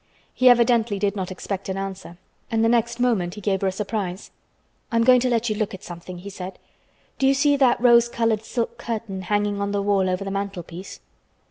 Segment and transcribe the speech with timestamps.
[0.33, 2.17] He evidently did not expect an answer
[2.49, 4.31] and the next moment he gave her a surprise.
[4.91, 6.57] "I am going to let you look at something," he said.
[7.19, 10.63] "Do you see that rose colored silk curtain hanging on the wall over the mantel
[10.63, 11.01] piece?"